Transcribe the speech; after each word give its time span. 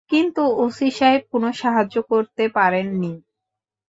কিন্তু 0.09 0.41
ওসি 0.57 0.87
সাহেব 0.91 1.21
কোনো 1.31 1.49
সাহায্য 1.53 1.95
করতে 2.11 2.43
পারেন 2.49 2.87
নি। 3.01 3.13